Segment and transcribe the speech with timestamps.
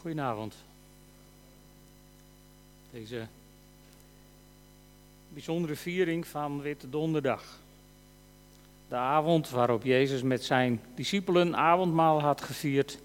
[0.00, 0.54] Goedenavond.
[2.90, 3.26] Deze
[5.28, 7.58] bijzondere viering van Witte Donderdag.
[8.88, 12.98] De avond waarop Jezus met zijn discipelen avondmaal had gevierd.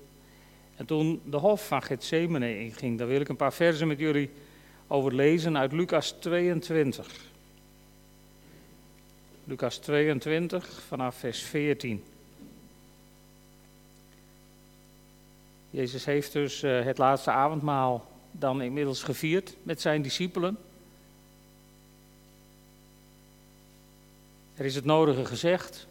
[0.75, 4.29] En toen de hof van Gethsemane inging, daar wil ik een paar versen met jullie
[4.87, 7.07] over lezen uit Lucas 22.
[9.43, 12.03] Lucas 22 vanaf vers 14.
[15.75, 20.57] Jezus heeft dus uh, het laatste avondmaal dan inmiddels gevierd met zijn discipelen.
[24.55, 25.87] Er is het nodige gezegd.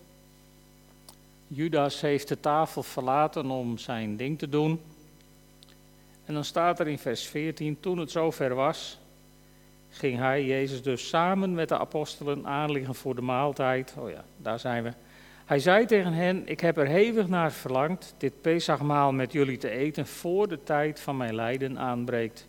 [1.46, 4.80] Judas heeft de tafel verlaten om zijn ding te doen.
[6.24, 8.98] En dan staat er in vers 14, toen het zover was,
[9.90, 13.94] ging hij, Jezus dus samen met de apostelen aanliggen voor de maaltijd.
[13.98, 14.92] Oh ja, daar zijn we.
[15.44, 19.70] Hij zei tegen hen: Ik heb er hevig naar verlangd dit Pesachmaal met jullie te
[19.70, 22.48] eten voor de tijd van mijn lijden aanbreekt.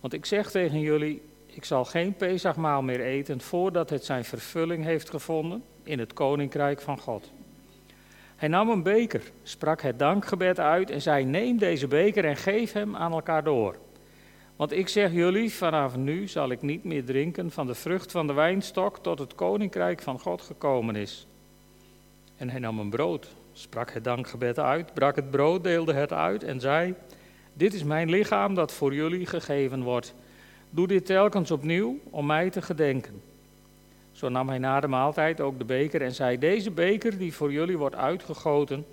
[0.00, 4.84] Want ik zeg tegen jullie: Ik zal geen Pesachmaal meer eten voordat het zijn vervulling
[4.84, 7.32] heeft gevonden in het koninkrijk van God.
[8.36, 12.72] Hij nam een beker, sprak het dankgebed uit en zei: Neem deze beker en geef
[12.72, 13.76] hem aan elkaar door.
[14.56, 18.26] Want ik zeg jullie: vanaf nu zal ik niet meer drinken van de vrucht van
[18.26, 21.26] de wijnstok tot het koninkrijk van God gekomen is.
[22.44, 26.42] En hij nam een brood, sprak het dankgebed uit, brak het brood, deelde het uit
[26.42, 26.94] en zei:
[27.52, 30.14] Dit is mijn lichaam dat voor jullie gegeven wordt.
[30.70, 33.22] Doe dit telkens opnieuw om mij te gedenken.
[34.12, 37.52] Zo nam hij na de maaltijd ook de beker en zei: Deze beker die voor
[37.52, 38.86] jullie wordt uitgegoten,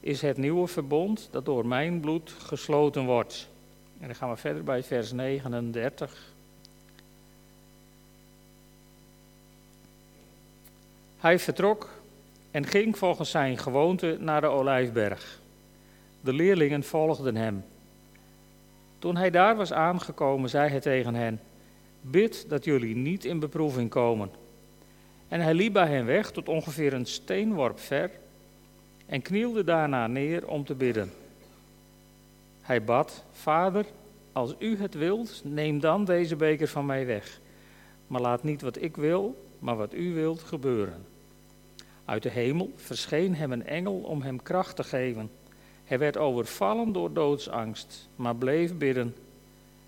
[0.00, 3.48] is het nieuwe verbond dat door mijn bloed gesloten wordt.
[4.00, 6.32] En dan gaan we verder bij vers 39.
[11.18, 12.01] Hij vertrok
[12.52, 15.40] en ging volgens zijn gewoonte naar de olijfberg.
[16.20, 17.64] De leerlingen volgden hem.
[18.98, 21.40] Toen hij daar was aangekomen, zei hij tegen hen:
[22.00, 24.30] Bid dat jullie niet in beproeving komen.
[25.28, 28.10] En hij liep bij hen weg tot ongeveer een steenworp ver
[29.06, 31.12] en knielde daarna neer om te bidden.
[32.60, 33.86] Hij bad: Vader,
[34.32, 37.40] als u het wilt, neem dan deze beker van mij weg.
[38.06, 41.11] Maar laat niet wat ik wil, maar wat u wilt gebeuren.
[42.04, 45.30] Uit de hemel verscheen hem een engel om hem kracht te geven.
[45.84, 49.14] Hij werd overvallen door doodsangst, maar bleef bidden.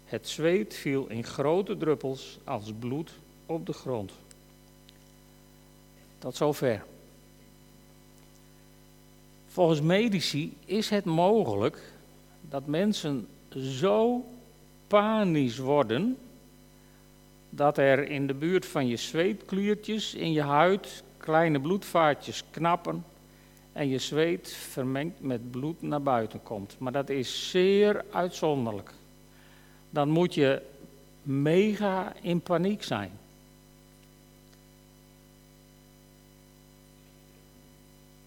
[0.05, 3.11] Het zweet viel in grote druppels als bloed
[3.47, 4.13] op de grond.
[6.19, 6.85] Tot zover.
[9.47, 11.93] Volgens medici is het mogelijk
[12.41, 14.25] dat mensen zo
[14.87, 16.19] panisch worden
[17.51, 23.05] dat er in de buurt van je zweetkliertjes in je huid kleine bloedvaatjes knappen
[23.73, 26.77] en je zweet vermengd met bloed naar buiten komt.
[26.79, 28.91] Maar dat is zeer uitzonderlijk.
[29.91, 30.63] Dan moet je
[31.23, 33.11] mega in paniek zijn.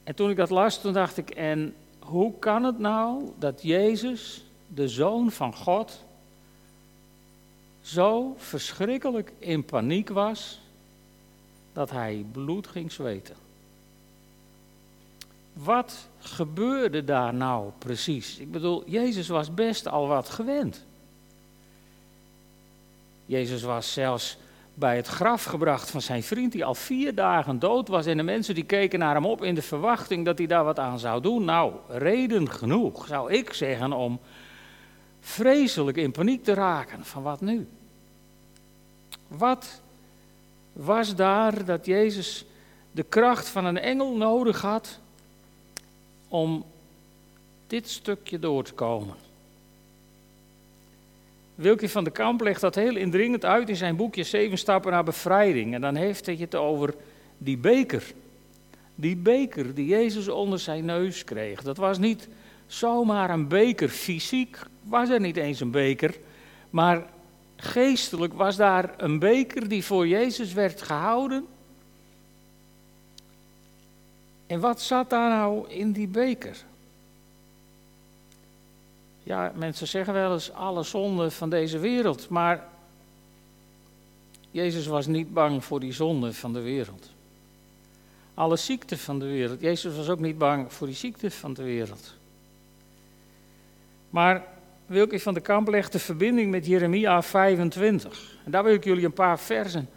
[0.03, 4.45] En toen ik dat las, toen dacht ik, en hoe kan het nou dat Jezus,
[4.67, 6.03] de Zoon van God,
[7.81, 10.59] zo verschrikkelijk in paniek was
[11.77, 13.35] dat hij bloed ging zweten.
[15.53, 18.37] Wat gebeurde daar nou precies?
[18.37, 20.85] Ik bedoel, Jezus was best al wat gewend.
[23.25, 24.37] Jezus was zelfs
[24.73, 28.05] bij het graf gebracht van zijn vriend die al vier dagen dood was.
[28.05, 30.79] En de mensen die keken naar hem op in de verwachting dat hij daar wat
[30.79, 31.45] aan zou doen.
[31.45, 34.19] Nou, reden genoeg, zou ik zeggen, om
[35.19, 37.05] vreselijk in paniek te raken.
[37.05, 37.67] Van wat nu?
[39.27, 39.81] Wat
[40.77, 42.45] was daar dat Jezus
[42.91, 44.99] de kracht van een engel nodig had
[46.27, 46.65] om
[47.67, 49.15] dit stukje door te komen.
[51.55, 55.03] Wilkie van de Kamp legt dat heel indringend uit in zijn boekje Zeven Stappen naar
[55.03, 55.73] Bevrijding.
[55.73, 56.93] En dan heeft hij het over
[57.37, 58.13] die beker.
[58.95, 61.63] Die beker die Jezus onder zijn neus kreeg.
[61.63, 62.27] Dat was niet
[62.67, 63.89] zomaar een beker.
[63.89, 66.15] Fysiek was er niet eens een beker.
[66.69, 67.05] Maar
[67.57, 71.47] geestelijk was daar een beker die voor Jezus werd gehouden.
[74.47, 76.57] En wat zat daar nou in die beker?
[79.23, 82.67] Ja, mensen zeggen wel eens alle zonden van deze wereld, maar
[84.51, 87.09] Jezus was niet bang voor die zonde van de wereld.
[88.33, 89.61] Alle ziekte van de wereld.
[89.61, 92.13] Jezus was ook niet bang voor die ziekte van de wereld.
[94.09, 94.56] Maar
[94.87, 98.37] Wilke van de Kamp legt de verbinding met Jeremia 25.
[98.45, 99.89] En daar wil ik jullie een paar versen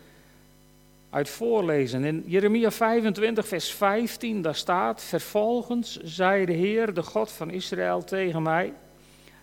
[1.10, 2.04] uit voorlezen.
[2.04, 8.04] In Jeremia 25, vers 15, daar staat: Vervolgens zei de Heer, de God van Israël,
[8.04, 8.72] tegen mij: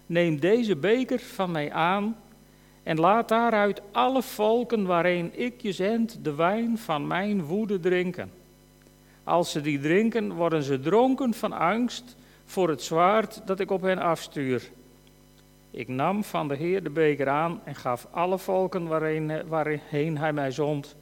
[0.05, 2.17] neem deze beker van mij aan
[2.83, 8.31] en laat daaruit alle volken waarin ik je zend de wijn van mijn woede drinken.
[9.23, 12.15] Als ze die drinken, worden ze dronken van angst
[12.45, 14.69] voor het zwaard dat ik op hen afstuur.
[15.77, 20.33] Ik nam van de Heer de beker aan en gaf alle volken waarin, waarheen hij
[20.33, 20.95] mij zond,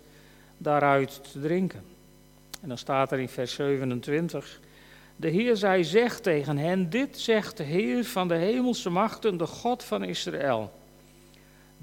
[0.57, 1.83] daaruit te drinken.
[2.61, 4.59] En dan staat er in vers 27,
[5.15, 9.45] de Heer zei, zegt tegen hen, dit zegt de Heer van de hemelse machten, de
[9.45, 10.71] God van Israël.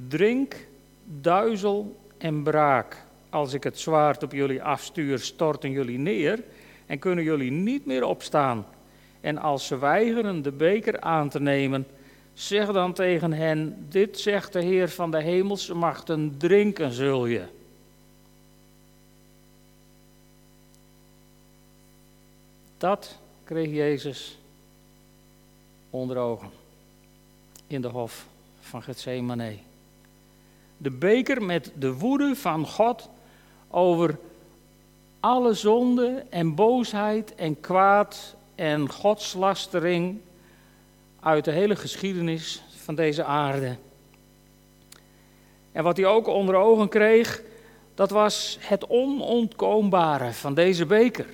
[0.08, 0.66] Drink,
[1.04, 3.04] duizel en braak.
[3.30, 6.42] Als ik het zwaard op jullie afstuur, storten jullie neer
[6.86, 8.66] en kunnen jullie niet meer opstaan.
[9.20, 11.86] En als ze weigeren de beker aan te nemen,
[12.34, 17.44] zeg dan tegen hen: Dit zegt de Heer van de hemelse machten: drinken zul je.
[22.78, 24.38] Dat kreeg Jezus
[25.90, 26.50] onder ogen
[27.66, 28.26] in de hof
[28.60, 29.56] van Gethsemane.
[30.76, 33.08] De beker met de woede van God
[33.70, 34.18] over
[35.20, 40.20] alle zonde en boosheid en kwaad en godslastering
[41.22, 43.76] uit de hele geschiedenis van deze aarde.
[45.72, 47.42] En wat hij ook onder ogen kreeg,
[47.94, 51.26] dat was het onontkoombare van deze beker.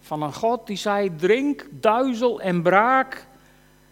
[0.00, 3.26] Van een God die zei: drink, duizel en braak.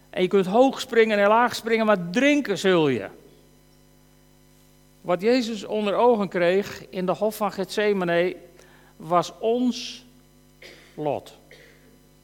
[0.09, 3.07] En je kunt hoog springen en laag springen, maar drinken zul je.
[5.01, 8.35] Wat Jezus onder ogen kreeg in de hof van Gethsemane
[8.97, 10.05] was ons
[10.95, 11.37] lot.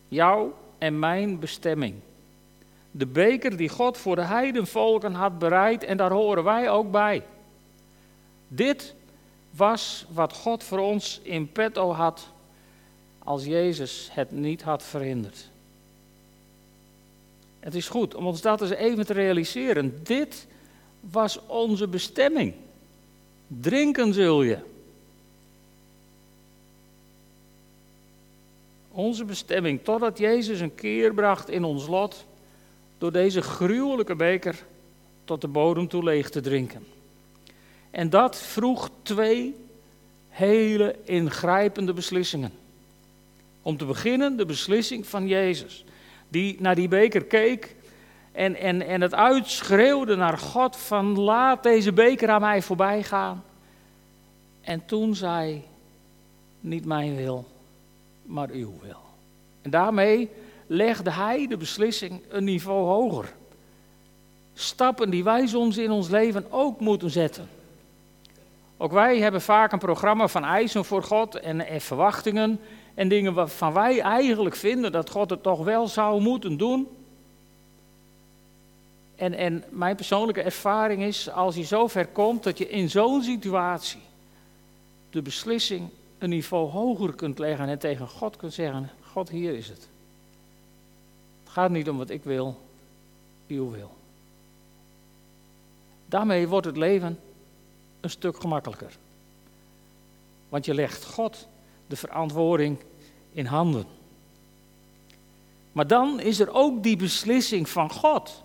[0.08, 1.96] Jouw en mijn bestemming.
[2.92, 7.24] De beker die God voor de heidenvolken had bereid en daar horen wij ook bij.
[8.48, 8.96] Dit
[9.52, 12.28] was wat God voor ons in petto had
[13.24, 15.50] als Jezus het niet had verhinderd.
[17.60, 20.00] Het is goed om ons dat eens even te realiseren.
[20.04, 20.48] Dit
[21.00, 22.54] was onze bestemming.
[23.48, 24.58] Drinken zul je.
[28.92, 32.26] Onze bestemming, totdat Jezus een keer bracht in ons lot,
[33.02, 34.64] door deze gruwelijke beker
[35.24, 36.88] tot de bodem toe leeg te drinken.
[37.92, 39.56] En dat vroeg twee
[40.30, 42.52] hele ingrijpende beslissingen.
[43.62, 45.86] Om te beginnen de beslissing van Jezus,
[46.28, 47.76] die naar die beker keek
[48.32, 53.44] en, en, en het uitschreeuwde naar God van laat deze beker aan mij voorbij gaan.
[54.62, 55.64] En toen zei,
[56.60, 57.46] niet mijn wil,
[58.24, 59.02] maar uw wil.
[59.62, 60.30] En daarmee
[60.74, 63.34] legde hij de beslissing een niveau hoger.
[64.54, 67.50] Stappen die wij soms in ons leven ook moeten zetten.
[68.78, 72.60] Ook wij hebben vaak een programma van eisen voor God en, en verwachtingen
[72.94, 76.88] en dingen waarvan wij eigenlijk vinden dat God het toch wel zou moeten doen.
[79.16, 84.02] En, en mijn persoonlijke ervaring is, als je zover komt dat je in zo'n situatie
[85.10, 89.68] de beslissing een niveau hoger kunt leggen en tegen God kunt zeggen, God hier is
[89.68, 89.91] het.
[91.52, 92.60] Gaat niet om wat ik wil,
[93.48, 93.92] uw wil.
[96.06, 97.20] Daarmee wordt het leven
[98.00, 98.92] een stuk gemakkelijker.
[100.50, 101.48] Want je legt God
[101.88, 102.78] de verantwoording
[103.32, 103.86] in handen.
[105.72, 108.44] Maar dan is er ook die beslissing van God.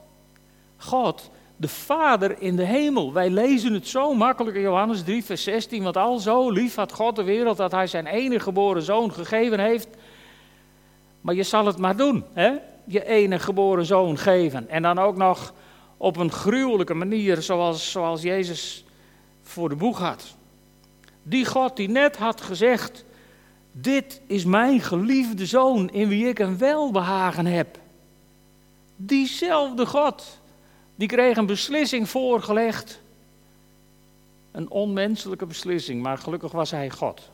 [0.77, 3.13] God, de Vader in de hemel.
[3.13, 5.83] Wij lezen het zo makkelijk in Johannes 3, vers 16.
[5.83, 9.61] Want al zo lief had God de wereld dat hij zijn enige geboren zoon gegeven
[9.61, 9.89] heeft.
[11.21, 12.57] Maar je zal het maar doen, hè?
[12.87, 14.69] Je enige geboren zoon geven.
[14.69, 15.55] En dan ook nog
[15.97, 18.85] op een gruwelijke manier, zoals, zoals Jezus
[19.43, 20.35] voor de boeg had.
[21.23, 23.05] Die God die net had gezegd:
[23.73, 27.79] Dit is mijn geliefde zoon in wie ik een welbehagen heb.
[28.97, 30.39] Diezelfde God,
[30.95, 33.01] die kreeg een beslissing voorgelegd.
[34.53, 37.31] Een onmenselijke beslissing, maar gelukkig was hij God.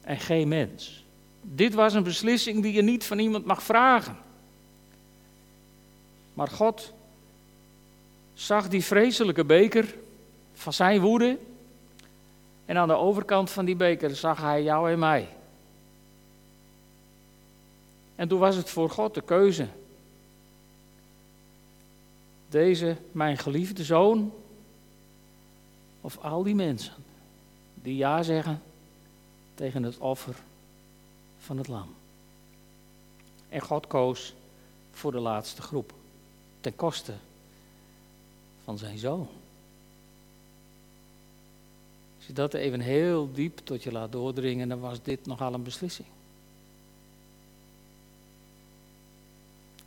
[0.00, 1.03] En geen mens.
[1.46, 4.16] Dit was een beslissing die je niet van iemand mag vragen.
[6.34, 6.92] Maar God
[8.34, 9.94] zag die vreselijke beker
[10.52, 11.38] van zijn woede.
[12.64, 15.28] En aan de overkant van die beker zag hij jou en mij.
[18.14, 19.68] En toen was het voor God de keuze.
[22.48, 24.32] Deze, mijn geliefde zoon,
[26.00, 26.94] of al die mensen
[27.74, 28.62] die ja zeggen
[29.54, 30.34] tegen het offer
[31.44, 31.94] van het lam.
[33.48, 34.34] En God koos
[34.92, 35.92] voor de laatste groep,
[36.60, 37.12] ten koste
[38.64, 39.28] van zijn zoon.
[42.16, 45.62] Als je dat even heel diep tot je laat doordringen, dan was dit nogal een
[45.62, 46.08] beslissing.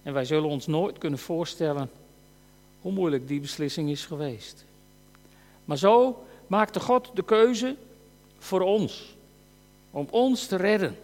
[0.03, 1.89] En wij zullen ons nooit kunnen voorstellen
[2.81, 4.65] hoe moeilijk die beslissing is geweest.
[5.65, 7.75] Maar zo maakte God de keuze
[8.39, 9.15] voor ons,
[9.91, 10.97] om ons te redden.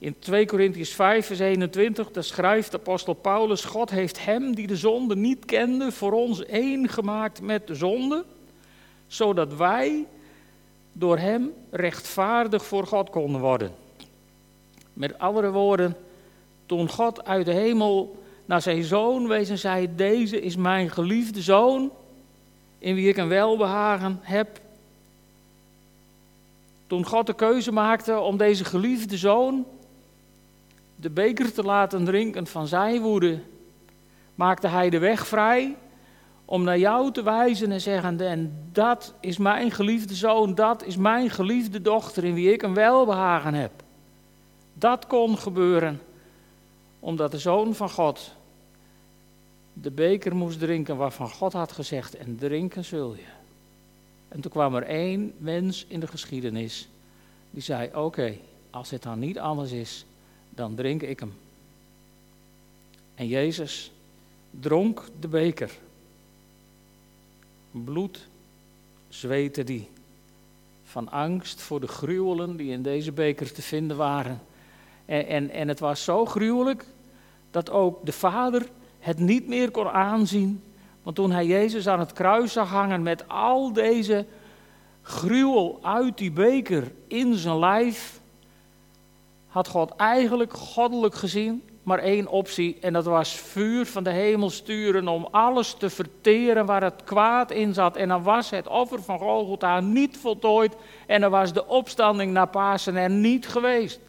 [0.00, 4.76] In 2 Korintiërs 5, vers 21, daar schrijft apostel Paulus: God heeft hem die de
[4.76, 8.24] zonde niet kende, voor ons één gemaakt met de zonde,
[9.06, 10.06] zodat wij
[10.92, 13.72] door hem rechtvaardig voor God konden worden.
[14.92, 15.96] Met andere woorden,
[16.66, 21.42] toen God uit de hemel naar zijn zoon wees en zei: Deze is mijn geliefde
[21.42, 21.90] zoon,
[22.78, 24.60] in wie ik een welbehagen heb.
[26.86, 29.66] Toen God de keuze maakte om deze geliefde zoon
[31.00, 33.38] de beker te laten drinken van zijn woede,
[34.34, 35.76] maakte hij de weg vrij
[36.44, 40.96] om naar jou te wijzen en zeggen: En dat is mijn geliefde zoon, dat is
[40.96, 43.72] mijn geliefde dochter in wie ik een welbehagen heb.
[44.74, 46.00] Dat kon gebeuren
[47.00, 48.34] omdat de zoon van God
[49.72, 53.28] de beker moest drinken waarvan God had gezegd: En drinken zul je.
[54.28, 56.88] En toen kwam er één mens in de geschiedenis
[57.50, 58.36] die zei: Oké,
[58.70, 60.04] als het dan niet anders is,
[60.60, 61.32] dan drink ik hem.
[63.14, 63.92] En Jezus
[64.50, 65.70] dronk de beker.
[67.70, 68.28] Bloed
[69.08, 69.88] zweette die.
[70.84, 74.40] Van angst voor de gruwelen die in deze beker te vinden waren.
[75.04, 76.86] En, en, en het was zo gruwelijk
[77.50, 80.62] dat ook de vader het niet meer kon aanzien.
[81.02, 84.26] Want toen hij Jezus aan het kruis zag hangen met al deze
[85.02, 88.19] gruwel uit die beker in zijn lijf,
[89.50, 94.50] had God eigenlijk goddelijk gezien maar één optie en dat was vuur van de hemel
[94.50, 97.96] sturen om alles te verteren waar het kwaad in zat.
[97.96, 100.76] En dan was het offer van Golgotha niet voltooid
[101.06, 104.00] en dan was de opstanding naar Pasen er niet geweest.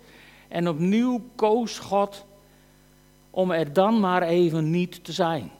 [0.47, 2.25] En opnieuw koos God
[3.29, 5.51] om er dan maar even niet te zijn.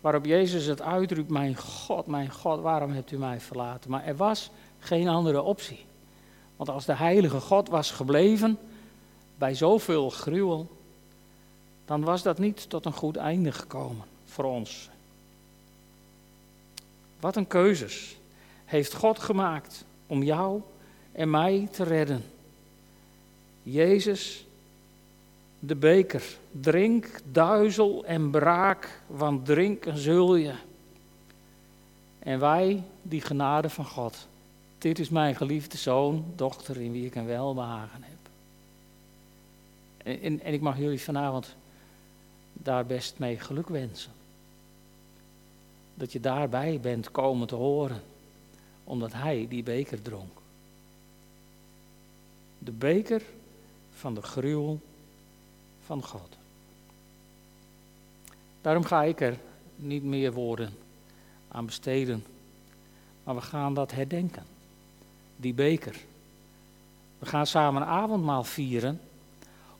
[0.00, 3.90] Waarop Jezus het uitroept, mijn God, mijn God, waarom hebt u mij verlaten?
[3.90, 5.84] Maar er was geen andere optie.
[6.60, 8.58] Want als de heilige God was gebleven
[9.38, 10.68] bij zoveel gruwel,
[11.84, 14.90] dan was dat niet tot een goed einde gekomen voor ons.
[17.20, 18.16] Wat een keuzes
[18.64, 20.60] heeft God gemaakt om jou
[21.12, 22.24] en mij te redden.
[23.62, 24.46] Jezus,
[25.58, 30.54] de beker, drink, duizel en braak, want drinken zul je.
[32.18, 34.28] En wij, die genade van God.
[34.80, 38.18] Dit is mijn geliefde zoon, dochter, in wie ik een welbehagen heb.
[39.96, 41.54] En, en, ik mag jullie vanavond
[42.52, 44.12] daar best mee geluk wensen.
[45.94, 48.02] Dat je daarbij bent komen te horen,
[48.84, 50.38] omdat hij die beker dronk.
[52.58, 53.22] De beker
[53.94, 54.80] van de gruwel
[55.84, 56.36] van God.
[58.60, 59.38] Daarom ga ik er
[59.76, 60.72] niet meer woorden
[61.48, 62.24] aan besteden,
[63.24, 64.58] maar we gaan dat herdenken
[65.40, 65.96] die beker.
[67.18, 69.00] We gaan samen avondmaal vieren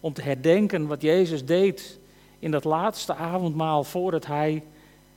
[0.01, 1.99] om te herdenken wat Jezus deed
[2.39, 4.63] in dat laatste avondmaal voordat hij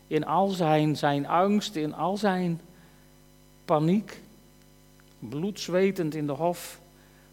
[0.08, 2.62] in al zijn, zijn angst, in al zijn
[3.66, 4.22] paniek,
[5.20, 6.80] bloedzwetend in de hof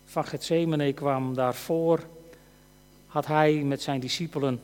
[0.04, 1.34] van Gethsemane kwam.
[1.34, 2.00] Daarvoor
[3.06, 4.60] had hij met zijn discipelen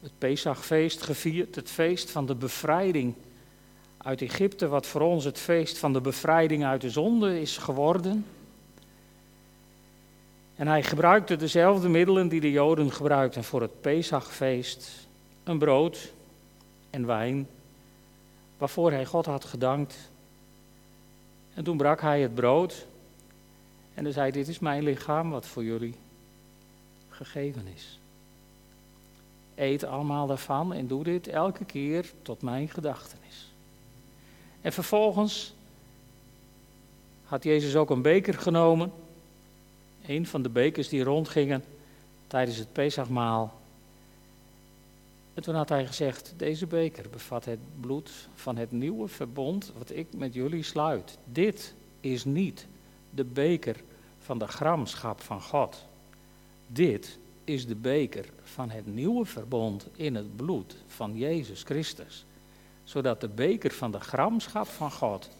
[0.00, 3.14] het Pesachfeest gevierd, het feest van de bevrijding
[4.04, 8.26] uit Egypte, wat voor ons het feest van de bevrijding uit de zonde is geworden.
[10.56, 15.08] En hij gebruikte dezelfde middelen die de Joden gebruikten voor het Pesachfeest:
[15.44, 16.12] een brood
[16.90, 17.48] en wijn,
[18.58, 20.10] waarvoor hij God had gedankt.
[21.54, 22.86] En toen brak hij het brood
[23.94, 25.94] en hij zei: Dit is mijn lichaam, wat voor jullie
[27.08, 27.98] gegeven is.
[29.54, 33.53] Eet allemaal daarvan en doe dit elke keer tot mijn gedachtenis.
[34.64, 35.54] En vervolgens
[37.24, 38.92] had Jezus ook een beker genomen.
[40.06, 41.64] Een van de bekers die rondgingen
[42.26, 43.60] tijdens het Pesachmaal.
[45.34, 49.90] En toen had hij gezegd: Deze beker bevat het bloed van het nieuwe verbond wat
[49.90, 51.18] ik met jullie sluit.
[51.24, 52.66] Dit is niet
[53.10, 53.76] de beker
[54.18, 55.84] van de gramschap van God.
[56.66, 62.24] Dit is de beker van het nieuwe verbond in het bloed van Jezus Christus
[62.84, 65.30] zodat de beker van de gramschap van God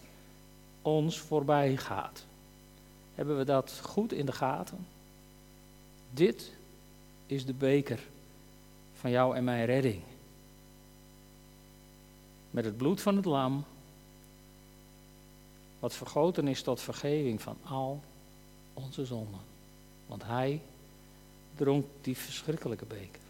[0.81, 2.25] ons voorbij gaat.
[3.15, 4.87] Hebben we dat goed in de gaten?
[6.13, 6.51] Dit
[7.25, 7.99] is de beker
[8.99, 10.01] van jou en mijn redding.
[12.51, 13.65] Met het bloed van het lam,
[15.79, 18.01] wat vergoten is tot vergeving van al
[18.73, 19.39] onze zonden.
[20.07, 20.61] Want hij
[21.55, 23.24] dronk die verschrikkelijke beker.